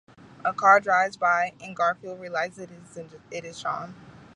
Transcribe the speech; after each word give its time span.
A 0.43 0.51
car 0.51 0.79
drives 0.79 1.15
by 1.15 1.53
and 1.61 1.75
Garfield 1.75 2.19
realizes 2.19 2.69
it 3.29 3.45
is 3.45 3.61
Jon. 3.61 3.93